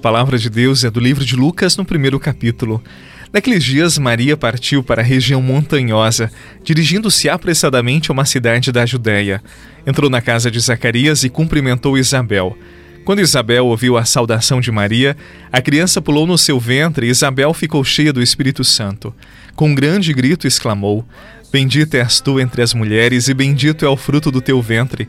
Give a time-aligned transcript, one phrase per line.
[0.00, 2.82] palavra de Deus é do livro de Lucas, no primeiro capítulo.
[3.32, 6.32] Naqueles dias, Maria partiu para a região montanhosa,
[6.64, 9.42] dirigindo-se apressadamente a uma cidade da Judéia.
[9.86, 12.56] Entrou na casa de Zacarias e cumprimentou Isabel.
[13.04, 15.16] Quando Isabel ouviu a saudação de Maria,
[15.52, 19.14] a criança pulou no seu ventre e Isabel ficou cheia do Espírito Santo.
[19.54, 21.06] Com um grande grito exclamou:
[21.52, 25.08] Bendita és tu entre as mulheres e bendito é o fruto do teu ventre.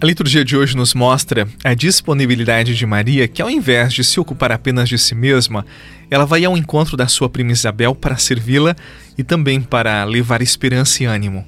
[0.00, 4.20] A liturgia de hoje nos mostra a disponibilidade de Maria, que ao invés de se
[4.20, 5.66] ocupar apenas de si mesma,
[6.08, 8.76] ela vai ao encontro da sua prima Isabel para servi-la
[9.18, 11.44] e também para levar esperança e ânimo.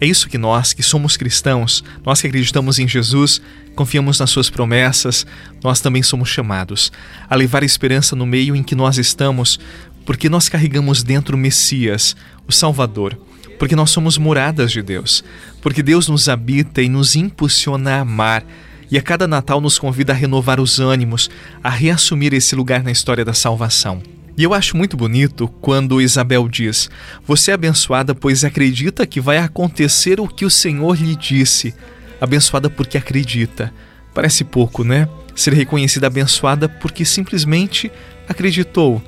[0.00, 3.42] É isso que nós, que somos cristãos, nós que acreditamos em Jesus,
[3.74, 5.26] confiamos nas suas promessas,
[5.60, 6.92] nós também somos chamados
[7.28, 9.58] a levar esperança no meio em que nós estamos,
[10.06, 12.14] porque nós carregamos dentro o Messias,
[12.46, 13.18] o Salvador
[13.58, 15.24] porque nós somos moradas de Deus,
[15.60, 18.44] porque Deus nos habita e nos impulsiona a amar.
[18.90, 21.28] E a cada Natal nos convida a renovar os ânimos,
[21.62, 24.00] a reassumir esse lugar na história da salvação.
[24.38, 26.88] E eu acho muito bonito quando Isabel diz:
[27.26, 31.74] Você é abençoada, pois acredita que vai acontecer o que o Senhor lhe disse.
[32.20, 33.72] Abençoada porque acredita.
[34.14, 35.08] Parece pouco, né?
[35.34, 37.90] Ser reconhecida abençoada porque simplesmente
[38.28, 39.02] acreditou.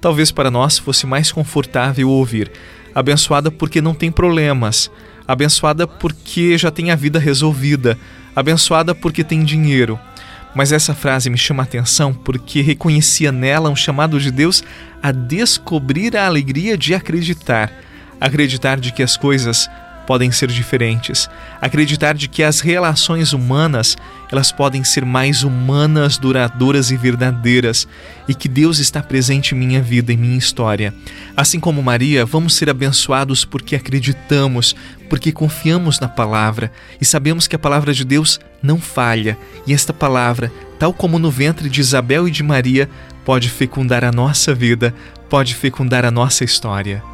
[0.00, 2.52] Talvez para nós fosse mais confortável ouvir:
[2.94, 4.90] abençoada porque não tem problemas,
[5.26, 7.98] abençoada porque já tem a vida resolvida,
[8.34, 9.98] abençoada porque tem dinheiro.
[10.54, 14.62] Mas essa frase me chama a atenção porque reconhecia nela um chamado de Deus
[15.02, 17.72] a descobrir a alegria de acreditar,
[18.20, 19.68] acreditar de que as coisas
[20.06, 21.28] podem ser diferentes.
[21.60, 23.96] Acreditar de que as relações humanas,
[24.30, 27.86] elas podem ser mais humanas, duradouras e verdadeiras,
[28.28, 30.94] e que Deus está presente em minha vida, em minha história.
[31.36, 34.74] Assim como Maria, vamos ser abençoados porque acreditamos,
[35.08, 39.92] porque confiamos na palavra e sabemos que a palavra de Deus não falha, e esta
[39.92, 42.88] palavra, tal como no ventre de Isabel e de Maria,
[43.24, 44.94] pode fecundar a nossa vida,
[45.28, 47.13] pode fecundar a nossa história.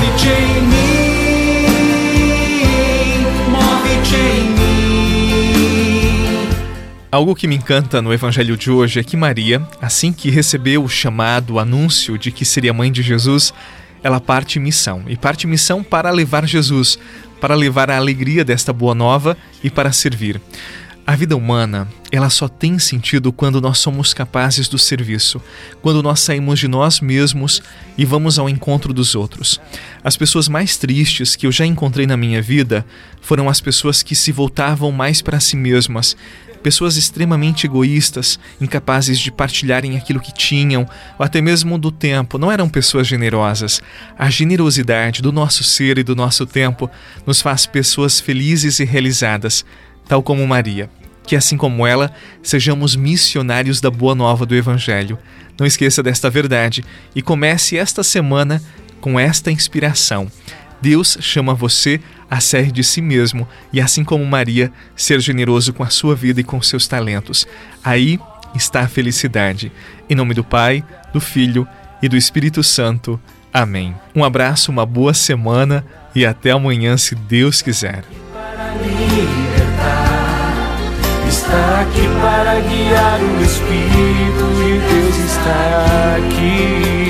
[0.00, 0.32] Move-te
[3.50, 4.16] move-te.
[7.12, 10.88] Algo que me encanta no evangelho de hoje é que Maria, assim que recebeu o
[10.88, 13.52] chamado, o anúncio de que seria mãe de Jesus,
[14.02, 15.02] ela parte missão.
[15.06, 16.98] E parte missão para levar Jesus,
[17.38, 20.40] para levar a alegria desta boa nova e para servir.
[21.10, 25.42] A vida humana, ela só tem sentido quando nós somos capazes do serviço,
[25.82, 27.60] quando nós saímos de nós mesmos
[27.98, 29.60] e vamos ao encontro dos outros.
[30.04, 32.86] As pessoas mais tristes que eu já encontrei na minha vida
[33.20, 36.16] foram as pessoas que se voltavam mais para si mesmas,
[36.62, 40.86] pessoas extremamente egoístas, incapazes de partilharem aquilo que tinham,
[41.18, 43.82] ou até mesmo do tempo, não eram pessoas generosas.
[44.16, 46.88] A generosidade do nosso ser e do nosso tempo
[47.26, 49.64] nos faz pessoas felizes e realizadas,
[50.06, 50.88] tal como Maria
[51.30, 52.12] que, assim como ela,
[52.42, 55.16] sejamos missionários da boa nova do Evangelho.
[55.56, 56.84] Não esqueça desta verdade
[57.14, 58.60] e comece esta semana
[59.00, 60.26] com esta inspiração.
[60.82, 65.84] Deus chama você a ser de si mesmo e, assim como Maria, ser generoso com
[65.84, 67.46] a sua vida e com seus talentos.
[67.84, 68.18] Aí
[68.52, 69.70] está a felicidade.
[70.08, 71.64] Em nome do Pai, do Filho
[72.02, 73.20] e do Espírito Santo.
[73.54, 73.94] Amém.
[74.16, 78.02] Um abraço, uma boa semana e até amanhã, se Deus quiser
[81.50, 87.09] está aqui para guiar o Espírito de Deus está aqui.